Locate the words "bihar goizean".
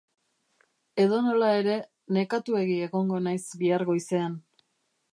3.63-4.43